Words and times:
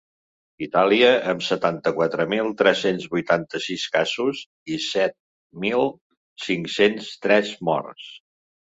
Itàlia, 0.67 1.09
amb 1.33 1.45
setanta-quatre 1.47 2.25
mil 2.31 2.49
tres-cents 2.63 3.07
vuitanta-sis 3.13 3.85
casos 3.99 4.43
i 4.75 4.81
set 4.89 5.17
mil 5.69 5.89
cinc-cents 6.49 7.17
tres 7.29 7.57
morts. 7.73 8.15